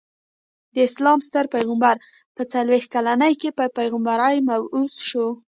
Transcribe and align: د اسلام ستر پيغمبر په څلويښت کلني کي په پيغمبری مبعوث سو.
د 0.73 0.75
اسلام 0.89 1.19
ستر 1.27 1.45
پيغمبر 1.55 1.95
په 2.35 2.41
څلويښت 2.51 2.89
کلني 2.95 3.33
کي 3.41 3.49
په 3.57 3.65
پيغمبری 3.77 4.37
مبعوث 4.49 4.93
سو. 5.09 5.25